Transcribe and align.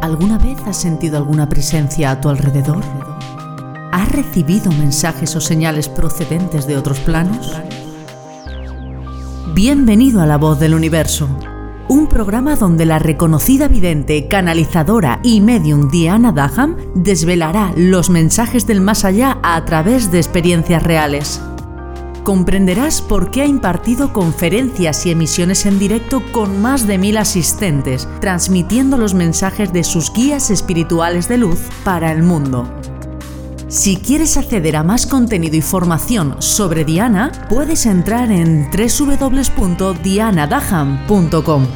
¿Alguna 0.00 0.38
vez 0.38 0.58
has 0.66 0.78
sentido 0.78 1.18
alguna 1.18 1.46
presencia 1.50 2.10
a 2.10 2.20
tu 2.22 2.30
alrededor? 2.30 2.82
¿Has 3.92 4.10
recibido 4.10 4.72
mensajes 4.72 5.36
o 5.36 5.42
señales 5.42 5.90
procedentes 5.90 6.66
de 6.66 6.78
otros 6.78 6.98
planos? 7.00 7.54
Bienvenido 9.54 10.22
a 10.22 10.26
La 10.26 10.38
Voz 10.38 10.58
del 10.58 10.72
Universo, 10.72 11.28
un 11.88 12.06
programa 12.06 12.56
donde 12.56 12.86
la 12.86 12.98
reconocida 12.98 13.68
vidente, 13.68 14.26
canalizadora 14.26 15.20
y 15.22 15.42
medium 15.42 15.90
Diana 15.90 16.32
Daham 16.32 16.76
desvelará 16.94 17.74
los 17.76 18.08
mensajes 18.08 18.66
del 18.66 18.80
más 18.80 19.04
allá 19.04 19.36
a 19.42 19.62
través 19.66 20.10
de 20.10 20.16
experiencias 20.16 20.82
reales 20.82 21.42
comprenderás 22.24 23.02
por 23.02 23.30
qué 23.30 23.42
ha 23.42 23.46
impartido 23.46 24.12
conferencias 24.12 25.06
y 25.06 25.10
emisiones 25.10 25.66
en 25.66 25.78
directo 25.78 26.22
con 26.32 26.60
más 26.60 26.86
de 26.86 26.98
mil 26.98 27.16
asistentes, 27.16 28.08
transmitiendo 28.20 28.96
los 28.96 29.14
mensajes 29.14 29.72
de 29.72 29.84
sus 29.84 30.12
guías 30.12 30.50
espirituales 30.50 31.28
de 31.28 31.38
luz 31.38 31.60
para 31.84 32.10
el 32.12 32.22
mundo. 32.22 32.68
Si 33.68 33.96
quieres 33.96 34.36
acceder 34.36 34.76
a 34.76 34.82
más 34.82 35.06
contenido 35.06 35.56
y 35.56 35.62
formación 35.62 36.36
sobre 36.40 36.84
Diana, 36.84 37.30
puedes 37.48 37.86
entrar 37.86 38.32
en 38.32 38.68
www.dianadaham.com. 38.70 41.66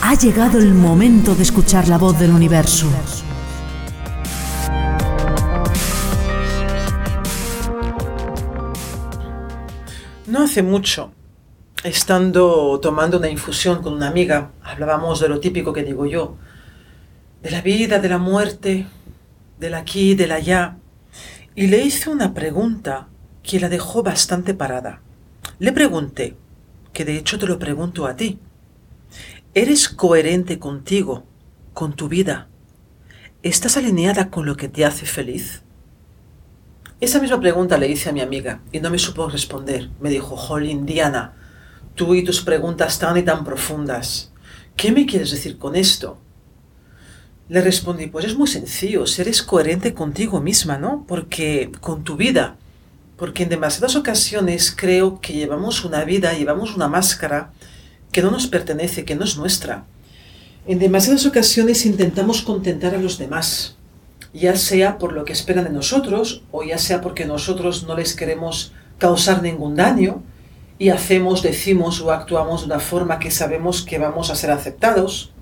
Ha 0.00 0.14
llegado 0.14 0.58
el 0.58 0.74
momento 0.74 1.34
de 1.34 1.42
escuchar 1.42 1.88
la 1.88 1.98
voz 1.98 2.18
del 2.18 2.30
universo. 2.30 2.88
No 10.34 10.42
hace 10.42 10.64
mucho, 10.64 11.12
estando 11.84 12.80
tomando 12.80 13.18
una 13.18 13.30
infusión 13.30 13.84
con 13.84 13.92
una 13.92 14.08
amiga, 14.08 14.50
hablábamos 14.64 15.20
de 15.20 15.28
lo 15.28 15.38
típico 15.38 15.72
que 15.72 15.84
digo 15.84 16.06
yo, 16.06 16.34
de 17.40 17.52
la 17.52 17.60
vida, 17.60 18.00
de 18.00 18.08
la 18.08 18.18
muerte, 18.18 18.88
del 19.60 19.74
aquí, 19.74 20.16
del 20.16 20.32
allá, 20.32 20.76
y 21.54 21.68
le 21.68 21.84
hice 21.84 22.10
una 22.10 22.34
pregunta 22.34 23.06
que 23.44 23.60
la 23.60 23.68
dejó 23.68 24.02
bastante 24.02 24.54
parada. 24.54 25.02
Le 25.60 25.70
pregunté, 25.70 26.34
que 26.92 27.04
de 27.04 27.16
hecho 27.16 27.38
te 27.38 27.46
lo 27.46 27.60
pregunto 27.60 28.04
a 28.04 28.16
ti, 28.16 28.40
¿eres 29.54 29.88
coherente 29.88 30.58
contigo, 30.58 31.22
con 31.74 31.92
tu 31.92 32.08
vida? 32.08 32.48
¿Estás 33.44 33.76
alineada 33.76 34.30
con 34.30 34.46
lo 34.46 34.56
que 34.56 34.68
te 34.68 34.84
hace 34.84 35.06
feliz? 35.06 35.63
Esa 37.00 37.20
misma 37.20 37.40
pregunta 37.40 37.76
le 37.76 37.88
hice 37.88 38.08
a 38.08 38.12
mi 38.12 38.20
amiga 38.20 38.60
y 38.72 38.80
no 38.80 38.90
me 38.90 38.98
supo 38.98 39.28
responder. 39.28 39.90
Me 40.00 40.10
dijo, 40.10 40.36
Jolín, 40.36 40.86
Diana, 40.86 41.34
tú 41.94 42.14
y 42.14 42.22
tus 42.22 42.40
preguntas 42.40 42.98
tan 42.98 43.16
y 43.16 43.22
tan 43.22 43.44
profundas. 43.44 44.30
¿Qué 44.76 44.92
me 44.92 45.06
quieres 45.06 45.30
decir 45.30 45.58
con 45.58 45.76
esto? 45.76 46.18
Le 47.48 47.60
respondí, 47.60 48.06
pues 48.06 48.24
es 48.24 48.36
muy 48.36 48.46
sencillo, 48.46 49.04
eres 49.18 49.42
coherente 49.42 49.92
contigo 49.92 50.40
misma, 50.40 50.78
¿no? 50.78 51.04
Porque 51.06 51.70
con 51.80 52.04
tu 52.04 52.16
vida, 52.16 52.56
porque 53.18 53.42
en 53.42 53.50
demasiadas 53.50 53.96
ocasiones 53.96 54.74
creo 54.74 55.20
que 55.20 55.34
llevamos 55.34 55.84
una 55.84 56.04
vida, 56.04 56.32
llevamos 56.32 56.74
una 56.74 56.88
máscara 56.88 57.52
que 58.12 58.22
no 58.22 58.30
nos 58.30 58.46
pertenece, 58.46 59.04
que 59.04 59.14
no 59.14 59.24
es 59.24 59.36
nuestra. 59.36 59.84
En 60.66 60.78
demasiadas 60.78 61.26
ocasiones 61.26 61.84
intentamos 61.84 62.40
contentar 62.40 62.94
a 62.94 62.98
los 62.98 63.18
demás, 63.18 63.76
ya 64.34 64.56
sea 64.56 64.98
por 64.98 65.12
lo 65.12 65.24
que 65.24 65.32
esperan 65.32 65.64
de 65.64 65.70
nosotros 65.70 66.42
o 66.50 66.64
ya 66.64 66.76
sea 66.76 67.00
porque 67.00 67.24
nosotros 67.24 67.84
no 67.84 67.96
les 67.96 68.14
queremos 68.14 68.72
causar 68.98 69.42
ningún 69.42 69.76
daño 69.76 70.22
y 70.76 70.88
hacemos, 70.88 71.42
decimos 71.42 72.00
o 72.00 72.10
actuamos 72.10 72.62
de 72.62 72.66
una 72.66 72.80
forma 72.80 73.20
que 73.20 73.30
sabemos 73.30 73.82
que 73.82 73.98
vamos 73.98 74.30
a 74.30 74.34
ser 74.34 74.50
aceptados, 74.50 75.32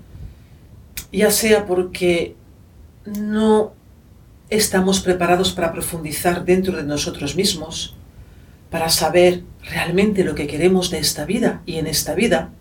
ya 1.11 1.31
sea 1.31 1.65
porque 1.65 2.35
no 3.05 3.73
estamos 4.49 4.99
preparados 4.99 5.51
para 5.51 5.71
profundizar 5.71 6.45
dentro 6.45 6.77
de 6.77 6.83
nosotros 6.83 7.35
mismos, 7.35 7.95
para 8.69 8.89
saber 8.89 9.43
realmente 9.63 10.23
lo 10.23 10.35
que 10.35 10.45
queremos 10.45 10.91
de 10.91 10.99
esta 10.99 11.25
vida 11.25 11.63
y 11.65 11.77
en 11.77 11.87
esta 11.87 12.13
vida. 12.13 12.51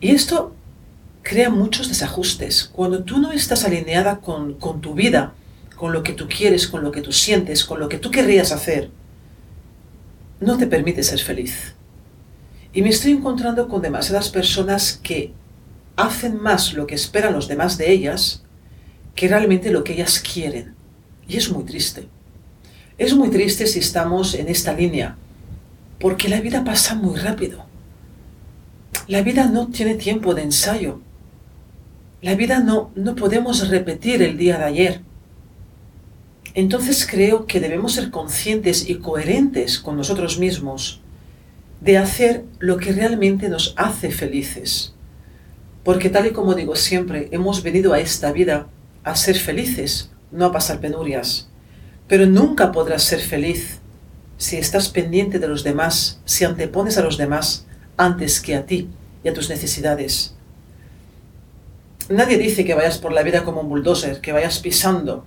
Y 0.00 0.10
esto 0.10 0.54
crea 1.24 1.50
muchos 1.50 1.88
desajustes. 1.88 2.70
Cuando 2.72 3.02
tú 3.02 3.18
no 3.18 3.32
estás 3.32 3.64
alineada 3.64 4.20
con, 4.20 4.54
con 4.54 4.80
tu 4.80 4.94
vida, 4.94 5.34
con 5.74 5.92
lo 5.92 6.04
que 6.04 6.12
tú 6.12 6.28
quieres, 6.28 6.68
con 6.68 6.84
lo 6.84 6.92
que 6.92 7.00
tú 7.00 7.10
sientes, 7.10 7.64
con 7.64 7.80
lo 7.80 7.88
que 7.88 7.98
tú 7.98 8.12
querrías 8.12 8.52
hacer, 8.52 8.90
no 10.38 10.56
te 10.56 10.68
permite 10.68 11.02
ser 11.02 11.18
feliz. 11.18 11.74
Y 12.72 12.82
me 12.82 12.90
estoy 12.90 13.12
encontrando 13.12 13.66
con 13.66 13.82
demasiadas 13.82 14.28
personas 14.28 15.00
que 15.02 15.32
hacen 15.96 16.40
más 16.40 16.74
lo 16.74 16.86
que 16.86 16.94
esperan 16.94 17.32
los 17.32 17.48
demás 17.48 17.78
de 17.78 17.90
ellas 17.90 18.42
que 19.14 19.28
realmente 19.28 19.70
lo 19.70 19.82
que 19.82 19.94
ellas 19.94 20.20
quieren. 20.20 20.74
Y 21.26 21.36
es 21.36 21.50
muy 21.50 21.64
triste. 21.64 22.08
Es 22.98 23.14
muy 23.14 23.30
triste 23.30 23.66
si 23.66 23.78
estamos 23.78 24.34
en 24.34 24.48
esta 24.48 24.72
línea, 24.72 25.16
porque 25.98 26.28
la 26.28 26.40
vida 26.40 26.62
pasa 26.64 26.94
muy 26.94 27.18
rápido. 27.18 27.64
La 29.08 29.22
vida 29.22 29.46
no 29.46 29.68
tiene 29.68 29.94
tiempo 29.94 30.34
de 30.34 30.42
ensayo. 30.42 31.00
La 32.24 32.36
vida 32.36 32.60
no, 32.60 32.90
no 32.94 33.14
podemos 33.16 33.68
repetir 33.68 34.22
el 34.22 34.38
día 34.38 34.56
de 34.56 34.64
ayer. 34.64 35.00
Entonces 36.54 37.06
creo 37.06 37.44
que 37.44 37.60
debemos 37.60 37.92
ser 37.92 38.10
conscientes 38.10 38.88
y 38.88 38.94
coherentes 38.94 39.78
con 39.78 39.98
nosotros 39.98 40.38
mismos 40.38 41.02
de 41.82 41.98
hacer 41.98 42.46
lo 42.60 42.78
que 42.78 42.92
realmente 42.92 43.50
nos 43.50 43.74
hace 43.76 44.10
felices. 44.10 44.94
Porque 45.82 46.08
tal 46.08 46.24
y 46.24 46.30
como 46.30 46.54
digo 46.54 46.76
siempre, 46.76 47.28
hemos 47.30 47.62
venido 47.62 47.92
a 47.92 48.00
esta 48.00 48.32
vida 48.32 48.68
a 49.02 49.16
ser 49.16 49.36
felices, 49.36 50.10
no 50.32 50.46
a 50.46 50.52
pasar 50.52 50.80
penurias. 50.80 51.50
Pero 52.08 52.24
nunca 52.24 52.72
podrás 52.72 53.02
ser 53.02 53.20
feliz 53.20 53.80
si 54.38 54.56
estás 54.56 54.88
pendiente 54.88 55.38
de 55.38 55.48
los 55.48 55.62
demás, 55.62 56.22
si 56.24 56.46
antepones 56.46 56.96
a 56.96 57.02
los 57.02 57.18
demás 57.18 57.66
antes 57.98 58.40
que 58.40 58.54
a 58.54 58.64
ti 58.64 58.88
y 59.22 59.28
a 59.28 59.34
tus 59.34 59.50
necesidades. 59.50 60.33
Nadie 62.08 62.38
dice 62.38 62.64
que 62.64 62.74
vayas 62.74 62.98
por 62.98 63.12
la 63.12 63.22
vida 63.22 63.44
como 63.44 63.62
un 63.62 63.68
bulldozer, 63.68 64.20
que 64.20 64.32
vayas 64.32 64.58
pisando 64.58 65.26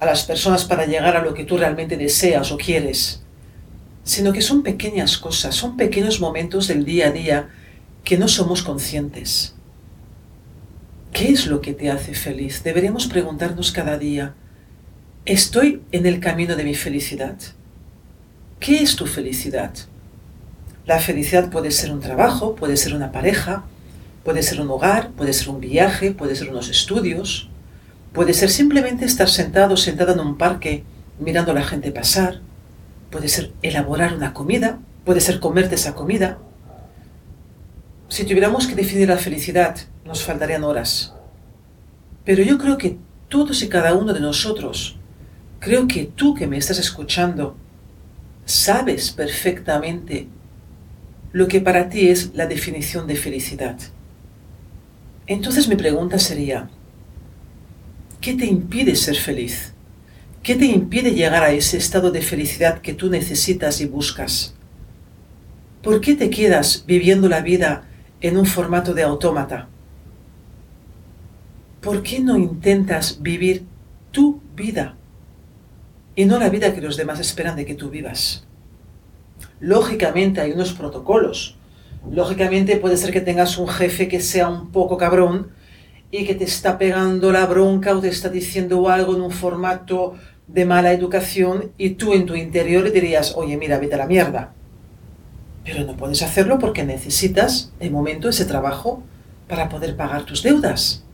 a 0.00 0.06
las 0.06 0.24
personas 0.24 0.64
para 0.64 0.86
llegar 0.86 1.16
a 1.16 1.22
lo 1.22 1.34
que 1.34 1.44
tú 1.44 1.56
realmente 1.58 1.96
deseas 1.96 2.50
o 2.50 2.56
quieres, 2.56 3.22
sino 4.04 4.32
que 4.32 4.42
son 4.42 4.62
pequeñas 4.62 5.18
cosas, 5.18 5.54
son 5.54 5.76
pequeños 5.76 6.20
momentos 6.20 6.68
del 6.68 6.84
día 6.84 7.08
a 7.08 7.12
día 7.12 7.48
que 8.04 8.18
no 8.18 8.28
somos 8.28 8.62
conscientes. 8.62 9.54
¿Qué 11.12 11.30
es 11.30 11.46
lo 11.46 11.60
que 11.60 11.74
te 11.74 11.90
hace 11.90 12.14
feliz? 12.14 12.62
Deberíamos 12.64 13.06
preguntarnos 13.06 13.70
cada 13.70 13.98
día, 13.98 14.34
¿estoy 15.24 15.82
en 15.92 16.06
el 16.06 16.20
camino 16.20 16.56
de 16.56 16.64
mi 16.64 16.74
felicidad? 16.74 17.36
¿Qué 18.60 18.82
es 18.82 18.96
tu 18.96 19.06
felicidad? 19.06 19.72
La 20.86 20.98
felicidad 20.98 21.50
puede 21.50 21.70
ser 21.70 21.92
un 21.92 22.00
trabajo, 22.00 22.54
puede 22.54 22.76
ser 22.76 22.94
una 22.94 23.12
pareja, 23.12 23.64
Puede 24.24 24.42
ser 24.42 24.60
un 24.60 24.70
hogar, 24.70 25.10
puede 25.10 25.32
ser 25.32 25.50
un 25.50 25.60
viaje, 25.60 26.12
puede 26.12 26.34
ser 26.34 26.48
unos 26.48 26.70
estudios, 26.70 27.50
puede 28.12 28.32
ser 28.32 28.50
simplemente 28.50 29.04
estar 29.04 29.28
sentado, 29.28 29.76
sentada 29.76 30.14
en 30.14 30.20
un 30.20 30.38
parque 30.38 30.84
mirando 31.18 31.52
a 31.52 31.54
la 31.54 31.64
gente 31.64 31.92
pasar, 31.92 32.40
puede 33.10 33.28
ser 33.28 33.52
elaborar 33.62 34.14
una 34.14 34.32
comida, 34.32 34.78
puede 35.04 35.20
ser 35.20 35.40
comerte 35.40 35.74
esa 35.74 35.94
comida. 35.94 36.38
Si 38.08 38.24
tuviéramos 38.24 38.66
que 38.66 38.74
definir 38.74 39.08
la 39.08 39.18
felicidad, 39.18 39.76
nos 40.04 40.24
faltarían 40.24 40.64
horas. 40.64 41.14
Pero 42.24 42.42
yo 42.42 42.58
creo 42.58 42.78
que 42.78 42.96
todos 43.28 43.62
y 43.62 43.68
cada 43.68 43.94
uno 43.94 44.14
de 44.14 44.20
nosotros, 44.20 44.96
creo 45.60 45.86
que 45.86 46.04
tú 46.04 46.34
que 46.34 46.46
me 46.46 46.56
estás 46.56 46.78
escuchando, 46.78 47.56
sabes 48.46 49.10
perfectamente 49.10 50.28
lo 51.32 51.48
que 51.48 51.60
para 51.60 51.88
ti 51.88 52.08
es 52.08 52.34
la 52.34 52.46
definición 52.46 53.06
de 53.06 53.16
felicidad. 53.16 53.76
Entonces 55.26 55.68
mi 55.68 55.76
pregunta 55.76 56.18
sería, 56.18 56.68
¿qué 58.20 58.34
te 58.34 58.46
impide 58.46 58.94
ser 58.94 59.16
feliz? 59.16 59.72
¿Qué 60.42 60.56
te 60.56 60.66
impide 60.66 61.12
llegar 61.12 61.42
a 61.42 61.52
ese 61.52 61.78
estado 61.78 62.10
de 62.10 62.20
felicidad 62.20 62.82
que 62.82 62.92
tú 62.92 63.08
necesitas 63.08 63.80
y 63.80 63.86
buscas? 63.86 64.54
¿Por 65.82 66.02
qué 66.02 66.14
te 66.14 66.28
quedas 66.28 66.84
viviendo 66.86 67.28
la 67.30 67.40
vida 67.40 67.84
en 68.20 68.36
un 68.36 68.44
formato 68.44 68.92
de 68.92 69.02
autómata? 69.02 69.68
¿Por 71.80 72.02
qué 72.02 72.20
no 72.20 72.36
intentas 72.36 73.22
vivir 73.22 73.64
tu 74.10 74.40
vida 74.54 74.96
y 76.14 76.26
no 76.26 76.38
la 76.38 76.50
vida 76.50 76.74
que 76.74 76.82
los 76.82 76.98
demás 76.98 77.20
esperan 77.20 77.56
de 77.56 77.64
que 77.64 77.74
tú 77.74 77.88
vivas? 77.88 78.46
Lógicamente 79.60 80.42
hay 80.42 80.52
unos 80.52 80.74
protocolos, 80.74 81.56
Lógicamente 82.10 82.76
puede 82.76 82.96
ser 82.96 83.12
que 83.12 83.20
tengas 83.20 83.58
un 83.58 83.68
jefe 83.68 84.08
que 84.08 84.20
sea 84.20 84.48
un 84.48 84.70
poco 84.70 84.96
cabrón 84.96 85.50
y 86.10 86.24
que 86.24 86.34
te 86.34 86.44
está 86.44 86.78
pegando 86.78 87.32
la 87.32 87.46
bronca 87.46 87.96
o 87.96 88.00
te 88.00 88.08
está 88.08 88.28
diciendo 88.28 88.88
algo 88.88 89.14
en 89.16 89.22
un 89.22 89.30
formato 89.30 90.14
de 90.46 90.64
mala 90.64 90.92
educación 90.92 91.72
y 91.78 91.90
tú 91.90 92.12
en 92.12 92.26
tu 92.26 92.34
interior 92.34 92.84
le 92.84 92.90
dirías, 92.90 93.34
oye, 93.36 93.56
mira, 93.56 93.78
vete 93.78 93.94
a 93.94 93.98
la 93.98 94.06
mierda. 94.06 94.52
Pero 95.64 95.84
no 95.84 95.96
puedes 95.96 96.22
hacerlo 96.22 96.58
porque 96.58 96.84
necesitas, 96.84 97.72
de 97.80 97.90
momento, 97.90 98.28
ese 98.28 98.44
trabajo 98.44 99.02
para 99.48 99.68
poder 99.68 99.96
pagar 99.96 100.24
tus 100.24 100.42
deudas. 100.42 101.04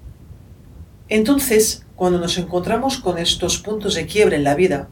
Entonces, 1.09 1.87
cuando 1.97 2.19
nos 2.19 2.37
encontramos 2.39 2.99
con 2.99 3.19
estos 3.19 3.59
puntos 3.59 3.95
de 3.95 4.07
quiebre 4.07 4.37
en 4.37 4.45
la 4.45 4.55
vida, 4.55 4.89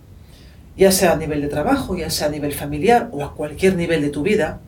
ya 0.76 0.92
sea 0.92 1.12
a 1.12 1.16
nivel 1.16 1.40
de 1.42 1.48
trabajo, 1.48 1.96
ya 1.96 2.08
sea 2.08 2.28
a 2.28 2.30
nivel 2.30 2.52
familiar 2.52 3.08
o 3.12 3.24
a 3.24 3.34
cualquier 3.34 3.74
nivel 3.74 4.00
de 4.00 4.10
tu 4.10 4.22
vida, 4.22 4.60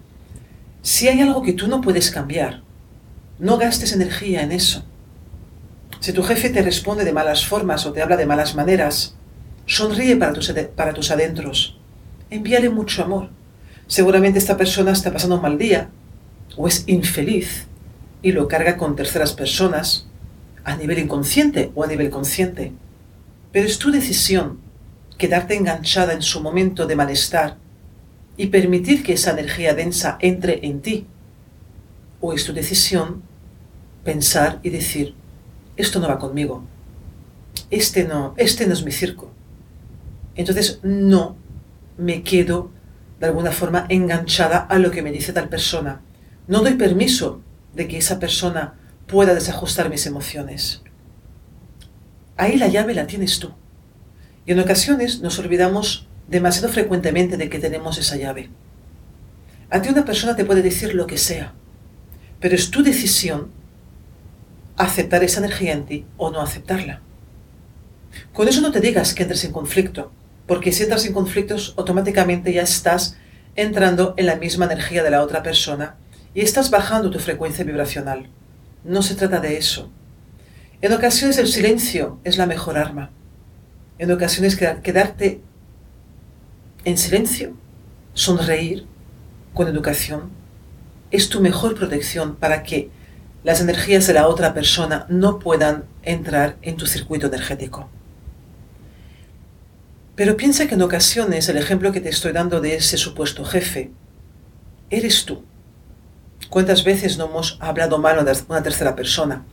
si 0.83 1.09
hay 1.09 1.21
algo 1.21 1.43
que 1.43 1.53
tú 1.53 1.69
no 1.69 1.81
puedes 1.81 2.11
cambiar, 2.11 2.63
no 3.39 3.59
gastes 3.59 3.93
energía 3.93 4.43
en 4.43 4.53
eso. 4.53 4.85
Si 6.01 6.13
tu 6.13 6.23
jefe 6.23 6.51
te 6.51 6.63
responde 6.63 7.05
de 7.05 7.13
malas 7.13 7.45
formas 7.45 7.85
o 7.85 7.93
te 7.93 8.01
habla 8.01 8.17
de 8.17 8.27
malas 8.27 8.55
maneras, 8.55 9.15
sonríe 9.67 10.17
para 10.17 10.33
tus, 10.33 10.53
para 10.75 10.95
tus 10.95 11.11
adentros. 11.11 11.79
Envíale 12.31 12.71
mucho 12.71 13.05
amor. 13.05 13.29
Seguramente 13.87 14.39
esta 14.39 14.57
persona 14.57 14.93
está 14.93 15.13
pasando 15.13 15.37
un 15.37 15.43
mal 15.43 15.59
día 15.59 15.91
o 16.57 16.67
es 16.69 16.85
infeliz 16.87 17.67
y 18.23 18.33
lo 18.33 18.49
carga 18.49 18.77
con 18.77 18.97
terceras 18.97 19.33
personas 19.33 20.07
a 20.65 20.77
nivel 20.77 20.99
inconsciente 20.99 21.73
o 21.75 21.85
a 21.85 21.87
nivel 21.87 22.11
consciente. 22.11 22.73
Pero 23.53 23.67
es 23.67 23.79
tu 23.79 23.91
decisión 23.91 24.61
quedarte 25.19 25.55
enganchada 25.55 26.13
en 26.13 26.23
su 26.23 26.41
momento 26.41 26.87
de 26.87 26.97
malestar 26.97 27.57
y 28.37 28.47
permitir 28.47 29.03
que 29.03 29.15
esa 29.15 29.33
energía 29.33 29.75
densa 29.75 30.19
entre 30.21 30.67
en 30.67 30.81
ti. 30.81 31.07
O 32.21 32.33
es 32.33 32.45
tu 32.45 32.53
decisión 32.53 33.23
pensar 34.05 34.61
y 34.63 34.71
decir, 34.71 35.15
esto 35.77 36.01
no 36.01 36.09
va 36.09 36.19
conmigo, 36.19 36.65
este 37.71 38.05
no, 38.05 38.35
este 38.37 38.67
no 38.67 38.73
es 38.73 38.85
mi 38.85 38.93
circo. 38.93 39.31
Entonces 40.35 40.81
no 40.83 41.37
me 41.99 42.23
quedo 42.23 42.71
de 43.19 43.27
alguna 43.27 43.53
forma 43.53 43.87
enganchada 43.89 44.59
a 44.59 44.79
lo 44.79 44.91
que 44.91 45.03
me 45.03 45.13
dice 45.13 45.33
tal 45.33 45.49
persona. 45.49 46.01
No 46.49 46.61
doy 46.63 46.75
permiso 46.75 47.41
de 47.75 47.87
que 47.87 47.99
esa 47.99 48.19
persona 48.19 48.75
pueda 49.07 49.35
desajustar 49.35 49.91
mis 49.91 50.07
emociones. 50.07 50.83
Ahí 52.37 52.57
la 52.57 52.69
llave 52.69 52.95
la 52.95 53.07
tienes 53.07 53.39
tú. 53.39 53.53
Y 54.47 54.53
en 54.53 54.61
ocasiones 54.61 55.21
nos 55.21 55.39
olvidamos 55.39 56.09
demasiado 56.31 56.69
frecuentemente 56.69 57.37
de 57.37 57.49
que 57.49 57.59
tenemos 57.59 57.99
esa 57.99 58.17
llave. 58.17 58.49
A 59.69 59.83
ti 59.83 59.89
una 59.89 60.05
persona 60.05 60.37
te 60.37 60.45
puede 60.45 60.63
decir 60.63 60.95
lo 60.95 61.07
que 61.07 61.19
sea, 61.19 61.53
pero 62.41 62.55
es 62.55 62.71
tu 62.71 62.83
decisión 62.83 63.51
aceptar 64.77 65.23
esa 65.25 65.41
energía 65.41 65.73
en 65.73 65.85
ti 65.85 66.07
o 66.17 66.31
no 66.31 66.41
aceptarla. 66.41 67.01
Con 68.33 68.49
eso 68.49 68.61
no 68.61 68.73
te 68.73 68.81
digas 68.81 69.13
que 69.13 69.23
entres 69.23 69.45
en 69.45 69.53
conflicto, 69.53 70.13
porque 70.47 70.73
si 70.73 70.85
entras 70.85 71.05
en 71.05 71.13
conflictos 71.13 71.75
automáticamente 71.77 72.53
ya 72.53 72.63
estás 72.63 73.17
entrando 73.57 74.15
en 74.17 74.27
la 74.27 74.37
misma 74.37 74.67
energía 74.67 75.03
de 75.03 75.11
la 75.11 75.23
otra 75.23 75.43
persona 75.43 75.97
y 76.35 76.41
estás 76.41 76.71
bajando 76.71 77.11
tu 77.11 77.19
frecuencia 77.19 77.65
vibracional. 77.65 78.29
No 78.85 79.03
se 79.03 79.17
trata 79.17 79.41
de 79.41 79.57
eso. 79.59 79.91
En 80.81 80.93
ocasiones 80.93 81.39
el 81.39 81.49
silencio 81.49 82.21
es 82.25 82.39
la 82.39 82.47
mejor 82.47 82.79
arma. 82.79 83.11
En 83.99 84.11
ocasiones 84.11 84.57
quedarte 84.57 85.43
en 86.85 86.99
silencio, 86.99 87.55
sonreír 88.15 88.87
con 89.55 89.69
educación, 89.69 90.31
es 91.11 91.29
tu 91.29 91.41
mejor 91.41 91.75
protección 91.75 92.37
para 92.37 92.63
que 92.63 92.91
las 93.43 93.61
energías 93.61 94.07
de 94.07 94.15
la 94.15 94.29
otra 94.29 94.55
persona 94.55 95.07
no 95.09 95.39
puedan 95.39 95.85
entrar 96.03 96.57
en 96.63 96.77
tu 96.77 96.87
circuito 96.87 97.27
energético. 97.27 97.89
Pero 100.15 100.37
piensa 100.37 100.67
que 100.67 100.75
en 100.75 100.83
ocasiones 100.83 101.49
el 101.49 101.57
ejemplo 101.57 101.93
que 101.93 102.01
te 102.01 102.11
estoy 102.11 102.33
dando 102.33 102.61
de 102.61 102.77
ese 102.77 102.99
supuesto 102.99 103.45
jefe, 103.45 103.91
eres 104.91 105.25
tú. 105.25 105.43
¿Cuántas 106.51 106.85
veces 106.85 107.17
no 107.17 107.27
hemos 107.27 107.59
hablado 107.61 107.99
mal 107.99 108.25
de 108.25 108.37
una 108.49 108.63
tercera 108.63 108.95
persona? 108.95 109.45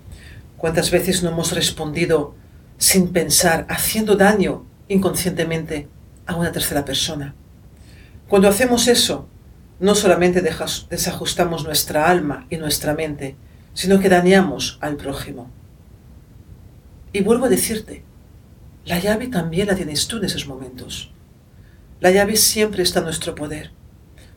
¿Cuántas 0.57 0.91
veces 0.91 1.24
no 1.24 1.29
hemos 1.29 1.53
respondido 1.53 2.35
sin 2.77 3.13
pensar, 3.13 3.65
haciendo 3.69 4.15
daño 4.15 4.65
inconscientemente 4.88 5.88
a 6.27 6.35
una 6.35 6.51
tercera 6.51 6.85
persona? 6.85 7.33
Cuando 8.27 8.47
hacemos 8.47 8.88
eso, 8.88 9.27
no 9.79 9.95
solamente 9.95 10.41
desajustamos 10.41 11.63
nuestra 11.63 12.09
alma 12.09 12.45
y 12.50 12.57
nuestra 12.57 12.94
mente, 12.94 13.35
sino 13.74 14.00
que 14.00 14.09
dañamos 14.09 14.77
al 14.81 14.97
prójimo. 14.97 15.50
Y 17.13 17.21
vuelvo 17.21 17.45
a 17.45 17.50
decirte, 17.50 18.03
la 18.85 19.00
llave 19.00 19.27
también 19.27 19.68
la 19.68 19.75
tienes 19.75 20.07
tú 20.07 20.18
en 20.18 20.25
esos 20.25 20.47
momentos. 20.47 21.12
La 22.00 22.12
llave 22.12 22.35
siempre 22.35 22.83
está 22.83 23.00
en 23.00 23.06
nuestro 23.06 23.33
poder. 23.33 23.71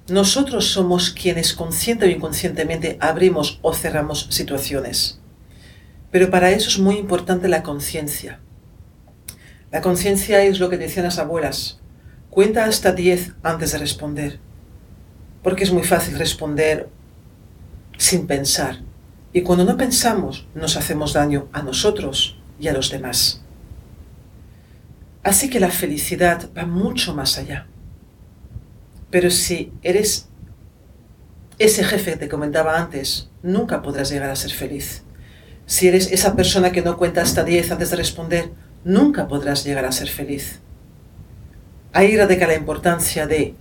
Nosotros 0.08 0.66
somos 0.66 1.10
quienes 1.10 1.52
consciente 1.52 2.06
o 2.06 2.08
inconscientemente 2.08 2.96
abrimos 3.00 3.58
o 3.62 3.74
cerramos 3.74 4.26
situaciones. 4.30 5.20
Pero 6.10 6.30
para 6.30 6.50
eso 6.50 6.68
es 6.68 6.78
muy 6.78 6.96
importante 6.96 7.48
la 7.48 7.62
conciencia. 7.62 8.40
La 9.70 9.80
conciencia 9.80 10.42
es 10.42 10.58
lo 10.58 10.68
que 10.68 10.78
decían 10.78 11.04
las 11.04 11.18
abuelas. 11.18 11.79
Cuenta 12.30 12.64
hasta 12.64 12.92
10 12.92 13.34
antes 13.42 13.72
de 13.72 13.78
responder. 13.78 14.38
Porque 15.42 15.64
es 15.64 15.72
muy 15.72 15.82
fácil 15.82 16.16
responder 16.16 16.88
sin 17.98 18.28
pensar. 18.28 18.80
Y 19.32 19.42
cuando 19.42 19.64
no 19.64 19.76
pensamos, 19.76 20.46
nos 20.54 20.76
hacemos 20.76 21.12
daño 21.12 21.48
a 21.52 21.62
nosotros 21.62 22.38
y 22.60 22.68
a 22.68 22.72
los 22.72 22.90
demás. 22.90 23.42
Así 25.24 25.50
que 25.50 25.60
la 25.60 25.70
felicidad 25.70 26.48
va 26.56 26.66
mucho 26.66 27.14
más 27.14 27.36
allá. 27.36 27.66
Pero 29.10 29.30
si 29.30 29.72
eres 29.82 30.28
ese 31.58 31.82
jefe 31.84 32.12
que 32.12 32.16
te 32.16 32.28
comentaba 32.28 32.78
antes, 32.78 33.28
nunca 33.42 33.82
podrás 33.82 34.10
llegar 34.10 34.30
a 34.30 34.36
ser 34.36 34.52
feliz. 34.52 35.02
Si 35.66 35.88
eres 35.88 36.10
esa 36.10 36.36
persona 36.36 36.72
que 36.72 36.82
no 36.82 36.96
cuenta 36.96 37.22
hasta 37.22 37.44
10 37.44 37.72
antes 37.72 37.90
de 37.90 37.96
responder, 37.96 38.50
nunca 38.84 39.28
podrás 39.28 39.64
llegar 39.64 39.84
a 39.84 39.92
ser 39.92 40.08
feliz. 40.08 40.60
Ahí 41.92 42.16
radica 42.16 42.46
la 42.46 42.54
importancia 42.54 43.26
de 43.26 43.54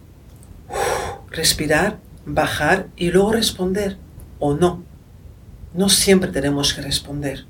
respirar, 1.31 1.99
bajar 2.25 2.87
y 2.95 3.11
luego 3.11 3.31
responder 3.31 3.97
o 4.39 4.53
no. 4.53 4.83
No 5.73 5.89
siempre 5.89 6.31
tenemos 6.31 6.73
que 6.73 6.81
responder. 6.81 7.45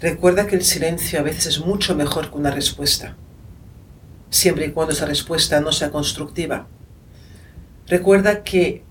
Recuerda 0.00 0.46
que 0.46 0.56
el 0.56 0.64
silencio 0.64 1.18
a 1.18 1.22
veces 1.22 1.46
es 1.46 1.60
mucho 1.60 1.94
mejor 1.94 2.30
que 2.30 2.36
una 2.36 2.50
respuesta, 2.50 3.16
siempre 4.28 4.66
y 4.66 4.72
cuando 4.72 4.92
esa 4.92 5.06
respuesta 5.06 5.60
no 5.60 5.72
sea 5.72 5.90
constructiva. 5.90 6.66
Recuerda 7.86 8.42
que 8.42 8.84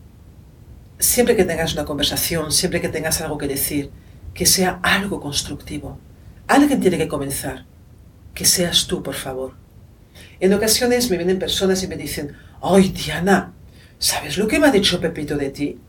siempre 0.97 1.35
que 1.35 1.45
tengas 1.45 1.73
una 1.73 1.85
conversación, 1.85 2.51
siempre 2.51 2.81
que 2.81 2.89
tengas 2.89 3.21
algo 3.21 3.37
que 3.37 3.47
decir, 3.47 3.91
que 4.33 4.45
sea 4.45 4.79
algo 4.81 5.21
constructivo. 5.21 5.99
Alguien 6.47 6.79
tiene 6.79 6.97
que 6.97 7.07
comenzar. 7.07 7.65
Que 8.33 8.45
seas 8.45 8.87
tú, 8.87 9.01
por 9.01 9.15
favor. 9.15 9.64
En 10.39 10.53
ocasiones 10.53 11.09
me 11.09 11.17
vienen 11.17 11.39
personas 11.39 11.81
y 11.83 11.87
me 11.87 11.97
dicen, 11.97 12.35
¡ay, 12.61 12.89
Diana! 12.89 13.53
¿Sabes 13.99 14.37
lo 14.37 14.47
que 14.47 14.59
me 14.59 14.67
ha 14.67 14.71
dicho 14.71 14.99
Pepito 14.99 15.37
de 15.37 15.49
ti? 15.49 15.79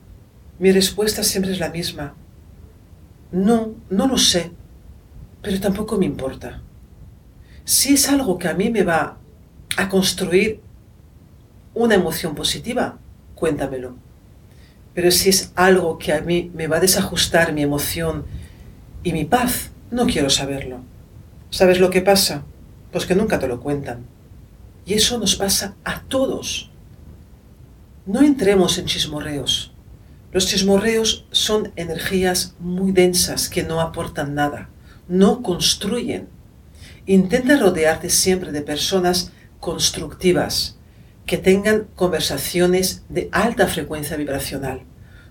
Mi 0.59 0.73
respuesta 0.73 1.23
siempre 1.23 1.53
es 1.53 1.59
la 1.59 1.71
misma. 1.71 2.15
No, 3.33 3.75
no 3.91 4.07
lo 4.07 4.17
sé, 4.17 4.51
pero 5.43 5.61
tampoco 5.61 5.99
me 5.99 6.07
importa. 6.07 6.63
Si 7.65 7.95
es 7.95 8.09
algo 8.09 8.39
que 8.39 8.49
a 8.49 8.55
mí 8.55 8.71
me 8.71 8.85
va 8.85 9.19
a 9.77 9.89
construir 9.89 10.61
una 11.75 11.97
emoción 11.97 12.35
positiva, 12.35 12.99
cuéntamelo. 13.35 13.97
Pero 14.95 15.11
si 15.11 15.29
es 15.29 15.53
algo 15.57 15.99
que 15.99 16.13
a 16.13 16.23
mí 16.23 16.51
me 16.55 16.69
va 16.69 16.79
a 16.79 16.81
desajustar 16.81 17.53
mi 17.53 17.63
emoción 17.63 18.25
y 19.03 19.13
mi 19.13 19.25
paz, 19.25 19.71
no 19.91 20.07
quiero 20.07 20.31
saberlo. 20.31 20.81
¿Sabes 21.51 21.81
lo 21.81 21.91
que 21.91 22.01
pasa? 22.01 22.45
Pues 22.93 23.05
que 23.05 23.15
nunca 23.15 23.39
te 23.39 23.47
lo 23.47 23.61
cuentan. 23.61 24.07
Y 24.87 24.95
eso 24.95 25.19
nos 25.19 25.35
pasa 25.35 25.75
a 25.85 26.01
todos. 26.03 26.71
No 28.07 28.23
entremos 28.23 28.79
en 28.79 28.87
chismorreos. 28.87 29.73
Los 30.33 30.47
chismorreos 30.47 31.27
son 31.33 31.73
energías 31.77 32.55
muy 32.61 32.93
densas 32.93 33.49
que 33.49 33.65
no 33.65 33.81
aportan 33.81 34.35
nada, 34.35 34.71
no 35.09 35.43
construyen. 35.43 36.29
Intenta 37.05 37.57
rodearte 37.57 38.11
siempre 38.11 38.53
de 38.53 38.63
personas 38.63 39.33
constructivas, 39.59 40.77
que 41.27 41.39
tengan 41.39 41.89
conversaciones 41.97 43.03
de 43.09 43.29
alta 43.33 43.67
frecuencia 43.67 44.17
vibracional, 44.17 44.83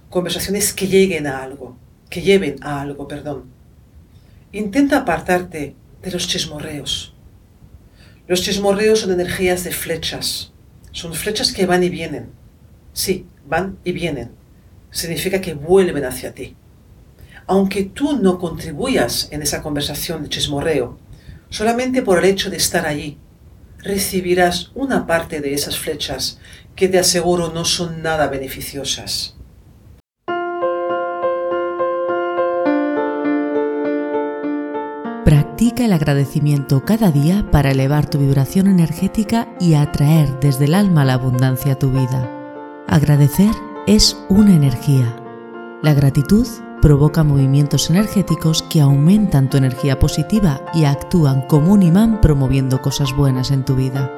conversaciones 0.09 0.73
que 0.73 0.87
lleguen 0.87 1.27
a 1.27 1.41
algo, 1.41 1.77
que 2.09 2.21
lleven 2.21 2.57
a 2.61 2.81
algo, 2.81 3.07
perdón. 3.07 3.45
Intenta 4.51 4.97
apartarte 4.97 5.75
de 6.01 6.11
los 6.11 6.27
chismorreos. 6.27 7.14
Los 8.27 8.41
chismorreos 8.41 9.01
son 9.01 9.11
energías 9.11 9.63
de 9.63 9.71
flechas, 9.71 10.51
son 10.91 11.13
flechas 11.13 11.51
que 11.51 11.67
van 11.67 11.83
y 11.83 11.89
vienen. 11.89 12.31
Sí, 12.91 13.27
van 13.45 13.77
y 13.83 13.91
vienen. 13.91 14.31
Significa 14.89 15.41
que 15.41 15.53
vuelven 15.53 16.05
hacia 16.05 16.33
ti. 16.33 16.55
Aunque 17.45 17.83
tú 17.83 18.17
no 18.17 18.39
contribuyas 18.39 19.27
en 19.29 19.43
esa 19.43 19.61
conversación 19.61 20.23
de 20.23 20.29
chismorreo, 20.29 20.97
solamente 21.49 22.01
por 22.01 22.17
el 22.17 22.25
hecho 22.25 22.49
de 22.49 22.57
estar 22.57 22.87
allí, 22.87 23.19
recibirás 23.77 24.71
una 24.73 25.05
parte 25.05 25.39
de 25.39 25.53
esas 25.53 25.77
flechas 25.77 26.39
que 26.75 26.87
te 26.87 26.97
aseguro 26.97 27.51
no 27.53 27.63
son 27.63 28.01
nada 28.01 28.27
beneficiosas. 28.27 29.35
Practica 35.55 35.85
el 35.85 35.93
agradecimiento 35.93 36.83
cada 36.83 37.11
día 37.11 37.49
para 37.49 37.71
elevar 37.71 38.09
tu 38.09 38.17
vibración 38.17 38.67
energética 38.67 39.47
y 39.57 39.75
atraer 39.75 40.37
desde 40.41 40.65
el 40.65 40.73
alma 40.73 41.05
la 41.05 41.13
abundancia 41.13 41.71
a 41.71 41.79
tu 41.79 41.91
vida. 41.91 42.29
Agradecer 42.89 43.51
es 43.87 44.17
una 44.27 44.53
energía. 44.53 45.15
La 45.81 45.93
gratitud 45.93 46.45
provoca 46.81 47.23
movimientos 47.23 47.89
energéticos 47.89 48.63
que 48.63 48.81
aumentan 48.81 49.49
tu 49.49 49.55
energía 49.55 49.97
positiva 49.97 50.59
y 50.73 50.83
actúan 50.83 51.47
como 51.47 51.71
un 51.71 51.83
imán 51.83 52.19
promoviendo 52.19 52.81
cosas 52.81 53.15
buenas 53.15 53.49
en 53.51 53.63
tu 53.63 53.77
vida. 53.77 54.11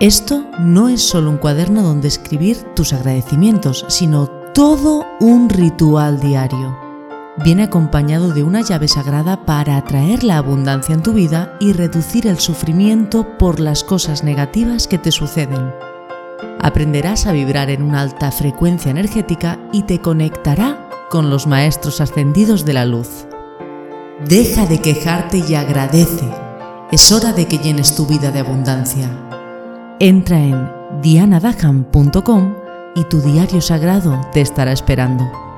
Esto 0.00 0.44
no 0.60 0.90
es 0.90 1.00
solo 1.00 1.30
un 1.30 1.38
cuaderno 1.38 1.82
donde 1.82 2.08
escribir 2.08 2.58
tus 2.74 2.92
agradecimientos, 2.92 3.86
sino 3.88 4.26
todo 4.52 5.06
un 5.18 5.48
ritual 5.48 6.20
diario 6.20 6.91
viene 7.38 7.64
acompañado 7.64 8.32
de 8.32 8.42
una 8.42 8.60
llave 8.60 8.88
sagrada 8.88 9.44
para 9.44 9.76
atraer 9.76 10.22
la 10.22 10.36
abundancia 10.36 10.94
en 10.94 11.02
tu 11.02 11.12
vida 11.12 11.56
y 11.60 11.72
reducir 11.72 12.26
el 12.26 12.38
sufrimiento 12.38 13.38
por 13.38 13.60
las 13.60 13.84
cosas 13.84 14.22
negativas 14.22 14.86
que 14.86 14.98
te 14.98 15.12
suceden. 15.12 15.72
Aprenderás 16.60 17.26
a 17.26 17.32
vibrar 17.32 17.70
en 17.70 17.82
una 17.82 18.02
alta 18.02 18.30
frecuencia 18.30 18.90
energética 18.90 19.58
y 19.72 19.82
te 19.82 20.00
conectará 20.00 20.88
con 21.10 21.30
los 21.30 21.46
maestros 21.46 22.00
ascendidos 22.00 22.64
de 22.64 22.72
la 22.72 22.84
luz. 22.84 23.26
Deja 24.28 24.66
de 24.66 24.80
quejarte 24.80 25.38
y 25.38 25.54
agradece. 25.54 26.28
Es 26.92 27.10
hora 27.10 27.32
de 27.32 27.46
que 27.46 27.58
llenes 27.58 27.96
tu 27.96 28.06
vida 28.06 28.30
de 28.30 28.40
abundancia. 28.40 29.10
Entra 29.98 30.38
en 30.38 30.70
dianadaham.com 31.00 32.54
y 32.94 33.04
tu 33.04 33.20
diario 33.20 33.60
sagrado 33.60 34.20
te 34.32 34.40
estará 34.40 34.72
esperando. 34.72 35.51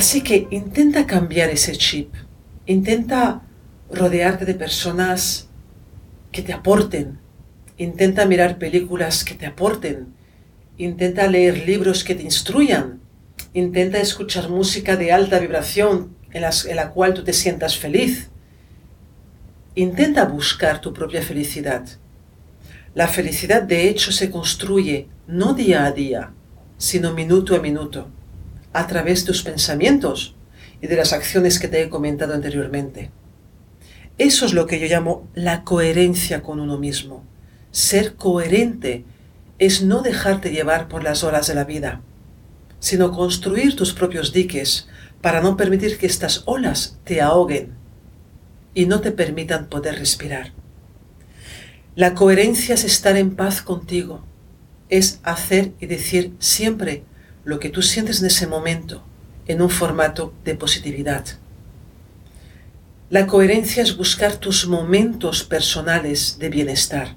Así 0.00 0.22
que 0.22 0.48
intenta 0.50 1.06
cambiar 1.06 1.50
ese 1.50 1.72
chip, 1.76 2.14
intenta 2.64 3.42
rodearte 3.92 4.46
de 4.46 4.54
personas 4.54 5.50
que 6.32 6.40
te 6.40 6.54
aporten, 6.54 7.18
intenta 7.76 8.24
mirar 8.24 8.56
películas 8.56 9.24
que 9.24 9.34
te 9.34 9.44
aporten, 9.44 10.14
intenta 10.78 11.26
leer 11.26 11.66
libros 11.66 12.02
que 12.02 12.14
te 12.14 12.22
instruyan, 12.22 13.02
intenta 13.52 13.98
escuchar 13.98 14.48
música 14.48 14.96
de 14.96 15.12
alta 15.12 15.38
vibración 15.38 16.16
en, 16.32 16.44
la 16.76 16.90
cual 16.92 17.12
tú 17.12 17.22
te 17.22 17.34
sientas 17.34 17.76
feliz. 17.76 18.30
Intenta 19.74 20.24
buscar 20.24 20.80
tu 20.80 20.94
propia 20.94 21.20
felicidad. 21.20 21.86
La 22.94 23.06
felicidad 23.06 23.62
de 23.64 23.90
hecho 23.90 24.12
se 24.12 24.30
construye 24.30 25.08
no 25.26 25.52
día 25.52 25.84
a 25.84 25.92
día, 25.92 26.32
sino 26.78 27.12
minuto 27.12 27.54
a 27.54 27.60
minuto 27.60 28.10
a 28.72 28.86
través 28.86 29.20
de 29.20 29.28
tus 29.28 29.42
pensamientos 29.42 30.34
y 30.80 30.86
de 30.86 30.96
las 30.96 31.12
acciones 31.12 31.58
que 31.58 31.68
te 31.68 31.82
he 31.82 31.88
comentado 31.90 32.34
anteriormente. 32.34 33.10
Eso 34.18 34.46
es 34.46 34.52
lo 34.52 34.66
que 34.66 34.78
yo 34.78 34.86
llamo 34.86 35.28
la 35.34 35.64
coherencia 35.64 36.42
con 36.42 36.60
uno 36.60 36.78
mismo. 36.78 37.24
Ser 37.70 38.16
coherente 38.16 39.04
es 39.58 39.82
no 39.82 40.02
dejarte 40.02 40.50
llevar 40.50 40.88
por 40.88 41.02
las 41.02 41.22
olas 41.24 41.46
de 41.46 41.54
la 41.54 41.64
vida, 41.64 42.02
sino 42.80 43.12
construir 43.12 43.76
tus 43.76 43.92
propios 43.92 44.32
diques 44.32 44.88
para 45.20 45.40
no 45.40 45.56
permitir 45.56 45.98
que 45.98 46.06
estas 46.06 46.42
olas 46.46 46.98
te 47.04 47.20
ahoguen 47.20 47.74
y 48.74 48.86
no 48.86 49.00
te 49.00 49.10
permitan 49.10 49.68
poder 49.68 49.98
respirar. 49.98 50.52
La 51.94 52.14
coherencia 52.14 52.74
es 52.74 52.84
estar 52.84 53.16
en 53.16 53.34
paz 53.36 53.62
contigo, 53.62 54.24
es 54.88 55.20
hacer 55.22 55.72
y 55.80 55.86
decir 55.86 56.34
siempre 56.38 57.04
lo 57.50 57.58
que 57.58 57.68
tú 57.68 57.82
sientes 57.82 58.20
en 58.20 58.28
ese 58.28 58.46
momento 58.46 59.02
en 59.48 59.60
un 59.60 59.70
formato 59.70 60.32
de 60.44 60.54
positividad. 60.54 61.24
La 63.10 63.26
coherencia 63.26 63.82
es 63.82 63.96
buscar 63.96 64.36
tus 64.36 64.68
momentos 64.68 65.42
personales 65.42 66.38
de 66.38 66.48
bienestar, 66.48 67.16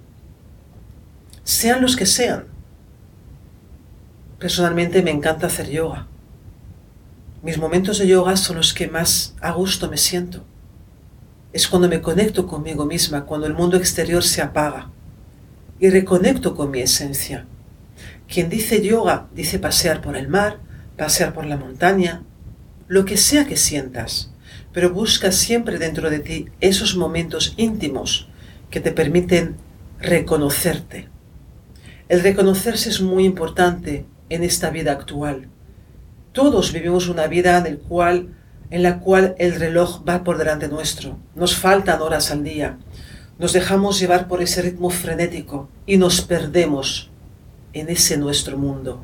sean 1.43 1.83
los 1.83 1.95
que 1.95 2.07
sean. 2.07 2.45
Personalmente 4.39 5.03
me 5.03 5.11
encanta 5.11 5.45
hacer 5.45 5.69
yoga. 5.69 6.07
Mis 7.43 7.59
momentos 7.59 7.99
de 7.99 8.07
yoga 8.07 8.35
son 8.35 8.55
los 8.55 8.73
que 8.73 8.87
más 8.87 9.35
a 9.39 9.51
gusto 9.51 9.87
me 9.87 9.97
siento. 9.97 10.43
Es 11.51 11.67
cuando 11.67 11.87
me 11.87 12.01
conecto 12.01 12.47
conmigo 12.47 12.87
misma, 12.87 13.25
cuando 13.25 13.45
el 13.45 13.53
mundo 13.53 13.77
exterior 13.77 14.23
se 14.23 14.41
apaga 14.41 14.89
y 15.79 15.91
reconecto 15.91 16.55
con 16.55 16.71
mi 16.71 16.81
esencia 16.81 17.45
quien 18.33 18.49
dice 18.49 18.81
yoga 18.81 19.27
dice 19.35 19.59
pasear 19.59 20.01
por 20.01 20.17
el 20.17 20.27
mar, 20.27 20.57
pasear 20.97 21.33
por 21.33 21.45
la 21.45 21.55
montaña, 21.55 22.23
lo 22.87 23.05
que 23.05 23.15
sea 23.15 23.45
que 23.45 23.57
sientas, 23.57 24.31
pero 24.73 24.91
busca 24.91 25.31
siempre 25.31 25.77
dentro 25.77 26.09
de 26.09 26.17
ti 26.17 26.47
esos 26.59 26.95
momentos 26.95 27.53
íntimos 27.57 28.27
que 28.71 28.79
te 28.79 28.91
permiten 28.91 29.55
reconocerte. 29.99 31.09
El 32.09 32.21
reconocerse 32.21 32.89
es 32.89 33.01
muy 33.01 33.23
importante 33.23 34.07
en 34.29 34.43
esta 34.43 34.71
vida 34.71 34.93
actual. 34.93 35.47
Todos 36.31 36.73
vivimos 36.73 37.09
una 37.09 37.27
vida 37.27 37.63
en, 37.67 37.81
en 38.71 38.83
la 38.83 38.99
cual 38.99 39.35
el 39.37 39.53
reloj 39.59 40.03
va 40.09 40.23
por 40.23 40.39
delante 40.39 40.69
nuestro. 40.69 41.19
Nos 41.35 41.55
faltan 41.55 42.01
horas 42.01 42.31
al 42.31 42.43
día. 42.43 42.79
Nos 43.37 43.53
dejamos 43.53 43.99
llevar 43.99 44.27
por 44.27 44.41
ese 44.41 44.63
ritmo 44.63 44.89
frenético 44.89 45.69
y 45.85 45.97
nos 45.97 46.21
perdemos 46.21 47.12
en 47.73 47.89
ese 47.89 48.17
nuestro 48.17 48.57
mundo. 48.57 49.01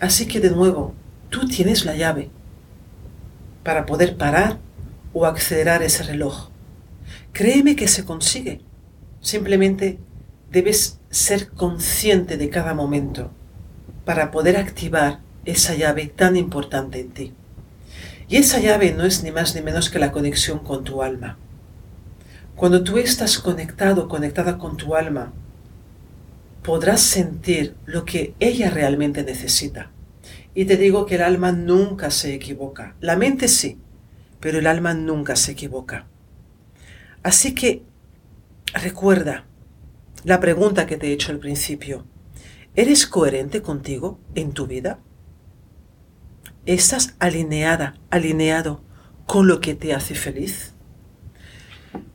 Así 0.00 0.26
que 0.26 0.40
de 0.40 0.50
nuevo, 0.50 0.94
tú 1.30 1.46
tienes 1.48 1.84
la 1.84 1.96
llave 1.96 2.30
para 3.62 3.86
poder 3.86 4.16
parar 4.16 4.58
o 5.12 5.26
acelerar 5.26 5.82
ese 5.82 6.02
reloj. 6.02 6.50
Créeme 7.32 7.76
que 7.76 7.88
se 7.88 8.04
consigue. 8.04 8.60
Simplemente 9.20 9.98
debes 10.50 10.98
ser 11.10 11.50
consciente 11.50 12.36
de 12.36 12.50
cada 12.50 12.74
momento 12.74 13.30
para 14.04 14.30
poder 14.30 14.56
activar 14.56 15.20
esa 15.44 15.74
llave 15.74 16.06
tan 16.06 16.36
importante 16.36 17.00
en 17.00 17.10
ti. 17.10 17.34
Y 18.28 18.36
esa 18.36 18.58
llave 18.58 18.92
no 18.92 19.04
es 19.04 19.22
ni 19.22 19.30
más 19.30 19.54
ni 19.54 19.62
menos 19.62 19.90
que 19.90 19.98
la 19.98 20.12
conexión 20.12 20.58
con 20.58 20.84
tu 20.84 21.02
alma. 21.02 21.38
Cuando 22.56 22.82
tú 22.84 22.98
estás 22.98 23.38
conectado, 23.38 24.08
conectada 24.08 24.58
con 24.58 24.76
tu 24.76 24.94
alma, 24.94 25.32
podrás 26.62 27.00
sentir 27.00 27.74
lo 27.86 28.04
que 28.04 28.34
ella 28.40 28.70
realmente 28.70 29.22
necesita. 29.22 29.90
Y 30.54 30.64
te 30.64 30.76
digo 30.76 31.06
que 31.06 31.16
el 31.16 31.22
alma 31.22 31.52
nunca 31.52 32.10
se 32.10 32.34
equivoca. 32.34 32.96
La 33.00 33.16
mente 33.16 33.48
sí, 33.48 33.78
pero 34.40 34.58
el 34.58 34.66
alma 34.66 34.94
nunca 34.94 35.36
se 35.36 35.52
equivoca. 35.52 36.06
Así 37.22 37.54
que 37.54 37.82
recuerda 38.74 39.44
la 40.24 40.40
pregunta 40.40 40.86
que 40.86 40.96
te 40.96 41.08
he 41.08 41.12
hecho 41.12 41.32
al 41.32 41.38
principio. 41.38 42.06
¿Eres 42.74 43.06
coherente 43.06 43.62
contigo 43.62 44.20
en 44.34 44.52
tu 44.52 44.66
vida? 44.66 45.00
¿Estás 46.66 47.16
alineada, 47.18 47.94
alineado 48.10 48.82
con 49.26 49.46
lo 49.46 49.60
que 49.60 49.74
te 49.74 49.94
hace 49.94 50.14
feliz? 50.14 50.74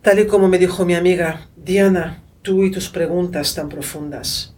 Tal 0.01 0.19
y 0.19 0.27
como 0.27 0.47
me 0.47 0.59
dijo 0.59 0.85
mi 0.85 0.95
amiga 0.95 1.49
Diana, 1.55 2.23
tú 2.43 2.63
y 2.63 2.69
tus 2.69 2.89
preguntas 2.89 3.55
tan 3.55 3.69
profundas. 3.69 4.53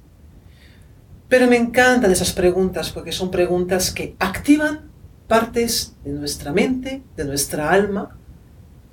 Pero 1.30 1.48
me 1.48 1.56
encantan 1.56 2.12
esas 2.12 2.34
preguntas 2.34 2.92
porque 2.92 3.12
son 3.12 3.32
preguntas 3.32 3.92
que 3.92 4.15
activan 4.20 4.92
partes 5.27 5.96
de 6.04 6.12
nuestra 6.12 6.51
mente, 6.51 7.01
de 7.15 7.25
nuestra 7.25 7.72
alma, 7.72 8.18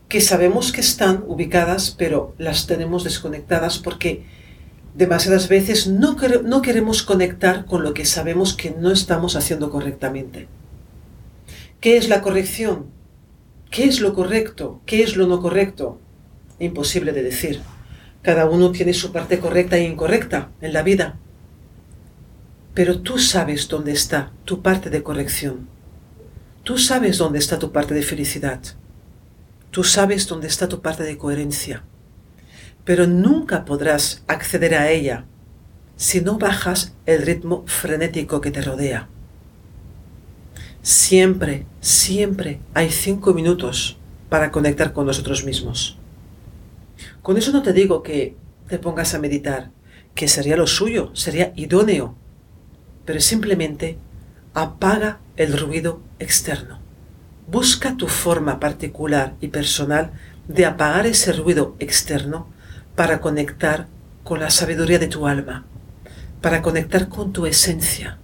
que 0.09 0.21
sabemos 0.21 0.73
que 0.73 0.81
están 0.81 1.25
ubicadas, 1.27 1.95
pero 1.97 2.35
las 2.39 2.67
tenemos 2.67 3.05
desconectadas 3.05 3.79
porque 3.79 4.25
demasiadas 4.95 5.49
veces 5.49 5.87
no, 5.89 6.17
no 6.45 6.63
queremos 6.63 7.03
conectar 7.03 7.65
con 7.65 7.83
lo 7.83 7.95
que 7.95 8.05
sabemos 8.05 8.55
que 8.55 8.71
no 8.71 8.91
estamos 8.91 9.37
haciendo 9.37 9.71
correctamente. 9.71 10.49
¿Qué 11.81 11.97
es 11.97 12.09
la 12.09 12.23
corrección? 12.23 12.87
¿Qué 13.71 13.85
es 13.85 14.01
lo 14.01 14.15
correcto? 14.15 14.81
¿Qué 14.85 15.03
es 15.03 15.17
lo 15.17 15.27
no 15.27 15.41
correcto? 15.41 15.99
Imposible 16.59 17.13
de 17.13 17.23
decir. 17.23 17.61
Cada 18.23 18.47
uno 18.47 18.71
tiene 18.71 18.95
su 18.95 19.11
parte 19.11 19.41
correcta 19.41 19.77
e 19.77 19.83
incorrecta 19.83 20.51
en 20.61 20.73
la 20.73 20.83
vida. 20.83 21.19
Pero 22.73 23.01
tú 23.01 23.19
sabes 23.19 23.69
dónde 23.69 23.93
está 23.93 24.31
tu 24.45 24.63
parte 24.63 24.91
de 24.91 25.03
corrección. 25.03 25.69
Tú 26.63 26.79
sabes 26.79 27.19
dónde 27.19 27.41
está 27.41 27.59
tu 27.59 27.73
parte 27.73 27.95
de 27.95 28.03
felicidad. 28.03 28.61
Tú 29.73 29.83
sabes 29.83 30.29
dónde 30.29 30.47
está 30.47 30.69
tu 30.69 30.81
parte 30.81 31.03
de 31.03 31.19
coherencia. 31.19 31.83
Pero 32.85 33.09
nunca 33.09 33.65
podrás 33.65 34.23
acceder 34.29 34.77
a 34.77 34.91
ella 34.91 35.25
si 35.97 36.21
no 36.21 36.39
bajas 36.39 36.95
el 37.07 37.23
ritmo 37.23 37.65
frenético 37.67 38.41
que 38.41 38.53
te 38.53 38.63
rodea. 38.63 39.09
Siempre, 40.83 41.67
siempre 41.81 42.61
hay 42.75 42.91
cinco 42.91 43.35
minutos 43.35 43.99
para 44.29 44.51
conectar 44.51 44.93
con 44.93 45.07
nosotros 45.07 45.45
mismos. 45.45 45.99
Con 47.23 47.37
eso 47.37 47.53
no 47.53 47.63
te 47.63 47.73
digo 47.73 48.03
que 48.03 48.37
te 48.69 48.79
pongas 48.79 49.15
a 49.15 49.21
meditar, 49.21 49.71
que 50.15 50.29
sería 50.29 50.57
lo 50.57 50.67
suyo, 50.67 51.11
sería 51.15 51.53
idóneo, 51.55 52.17
pero 53.05 53.21
simplemente 53.21 53.97
apaga 54.55 55.21
el 55.37 55.59
ruido 55.59 56.01
externo. 56.19 56.81
Busca 57.47 57.97
tu 57.97 58.09
forma 58.09 58.61
particular 58.61 59.35
y 59.41 59.49
personal 59.49 60.13
de 60.49 60.67
apagar 60.67 61.07
ese 61.07 61.33
ruido 61.33 61.77
externo 61.79 62.49
para 62.97 63.21
conectar 63.21 63.87
con 64.25 64.41
la 64.41 64.51
sabiduría 64.51 64.99
de 64.99 65.09
tu 65.09 65.27
alma, 65.27 65.65
para 66.41 66.61
conectar 66.61 67.09
con 67.09 67.33
tu 67.33 67.47
esencia, 67.47 68.19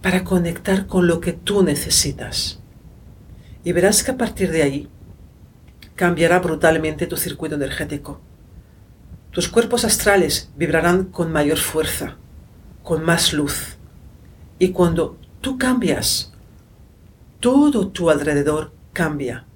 para 0.00 0.24
conectar 0.24 0.86
con 0.86 1.06
lo 1.06 1.20
que 1.20 1.32
tú 1.32 1.62
necesitas. 1.62 2.60
Y 3.64 3.72
verás 3.72 4.02
que 4.02 4.10
a 4.10 4.16
partir 4.16 4.50
de 4.50 4.62
ahí 4.62 4.88
cambiará 6.02 6.40
brutalmente 6.40 7.06
tu 7.06 7.16
circuito 7.16 7.54
energético. 7.54 8.20
Tus 9.30 9.48
cuerpos 9.48 9.84
astrales 9.84 10.50
vibrarán 10.56 11.04
con 11.04 11.30
mayor 11.30 11.58
fuerza, 11.58 12.16
con 12.82 13.04
más 13.04 13.32
luz. 13.32 13.76
Y 14.58 14.70
cuando 14.70 15.16
tú 15.40 15.58
cambias, 15.58 16.32
todo 17.38 17.86
tu 17.86 18.10
alrededor 18.10 18.72
cambia. 18.92 19.46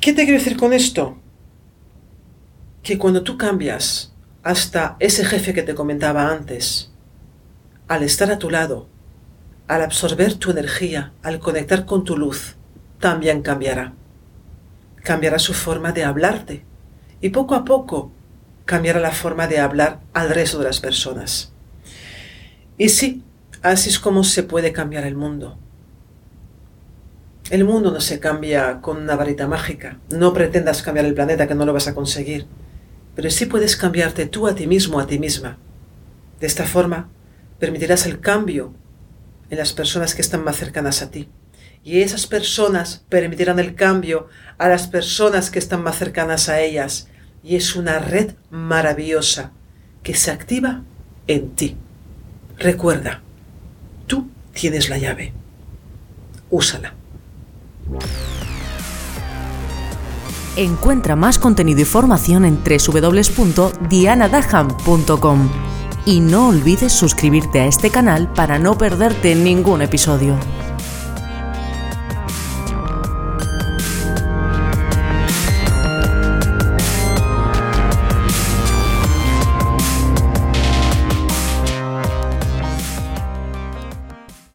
¿Qué 0.00 0.12
te 0.12 0.24
quiero 0.24 0.40
decir 0.40 0.56
con 0.56 0.72
esto? 0.72 1.16
Que 2.82 2.98
cuando 2.98 3.22
tú 3.22 3.38
cambias, 3.38 4.16
hasta 4.42 4.96
ese 4.98 5.24
jefe 5.24 5.54
que 5.54 5.62
te 5.62 5.76
comentaba 5.76 6.28
antes, 6.32 6.90
al 7.86 8.02
estar 8.02 8.32
a 8.32 8.40
tu 8.40 8.50
lado, 8.50 8.88
al 9.68 9.82
absorber 9.82 10.34
tu 10.34 10.50
energía, 10.50 11.12
al 11.22 11.38
conectar 11.38 11.86
con 11.86 12.02
tu 12.02 12.16
luz, 12.16 12.56
también 12.98 13.40
cambiará. 13.40 13.94
Cambiará 15.04 15.38
su 15.38 15.54
forma 15.54 15.92
de 15.92 16.02
hablarte 16.02 16.64
y 17.20 17.28
poco 17.28 17.54
a 17.54 17.64
poco 17.64 18.10
cambiará 18.64 18.98
la 18.98 19.12
forma 19.12 19.46
de 19.46 19.60
hablar 19.60 20.00
al 20.12 20.30
resto 20.30 20.58
de 20.58 20.64
las 20.64 20.80
personas. 20.80 21.52
Y 22.76 22.88
sí, 22.88 23.22
así 23.62 23.90
es 23.90 24.00
como 24.00 24.24
se 24.24 24.42
puede 24.42 24.72
cambiar 24.72 25.04
el 25.04 25.14
mundo. 25.14 25.58
El 27.50 27.64
mundo 27.64 27.90
no 27.90 28.00
se 28.00 28.18
cambia 28.18 28.80
con 28.80 28.96
una 28.96 29.16
varita 29.16 29.46
mágica. 29.46 29.98
No 30.08 30.32
pretendas 30.32 30.82
cambiar 30.82 31.06
el 31.06 31.14
planeta 31.14 31.46
que 31.46 31.54
no 31.54 31.66
lo 31.66 31.74
vas 31.74 31.86
a 31.86 31.94
conseguir. 31.94 32.46
Pero 33.14 33.30
sí 33.30 33.46
puedes 33.46 33.76
cambiarte 33.76 34.26
tú 34.26 34.48
a 34.48 34.54
ti 34.54 34.66
mismo, 34.66 34.98
a 34.98 35.06
ti 35.06 35.18
misma. 35.18 35.58
De 36.40 36.46
esta 36.46 36.64
forma, 36.64 37.10
permitirás 37.58 38.06
el 38.06 38.20
cambio 38.20 38.72
en 39.50 39.58
las 39.58 39.74
personas 39.74 40.14
que 40.14 40.22
están 40.22 40.42
más 40.42 40.56
cercanas 40.56 41.02
a 41.02 41.10
ti. 41.10 41.28
Y 41.84 42.00
esas 42.00 42.26
personas 42.26 43.04
permitirán 43.10 43.58
el 43.58 43.74
cambio 43.74 44.28
a 44.56 44.68
las 44.68 44.88
personas 44.88 45.50
que 45.50 45.58
están 45.58 45.82
más 45.82 45.98
cercanas 45.98 46.48
a 46.48 46.60
ellas. 46.60 47.08
Y 47.42 47.56
es 47.56 47.76
una 47.76 47.98
red 47.98 48.32
maravillosa 48.50 49.52
que 50.02 50.14
se 50.14 50.30
activa 50.30 50.82
en 51.26 51.50
ti. 51.50 51.76
Recuerda, 52.58 53.20
tú 54.06 54.30
tienes 54.54 54.88
la 54.88 54.96
llave. 54.96 55.34
Úsala. 56.50 56.94
Encuentra 60.56 61.16
más 61.16 61.38
contenido 61.38 61.80
y 61.80 61.84
formación 61.84 62.44
en 62.44 62.60
www.dianadaham.com 62.62 65.50
y 66.06 66.20
no 66.20 66.48
olvides 66.48 66.92
suscribirte 66.92 67.60
a 67.60 67.66
este 67.66 67.90
canal 67.90 68.32
para 68.32 68.58
no 68.58 68.78
perderte 68.78 69.34
ningún 69.34 69.82
episodio. 69.82 70.38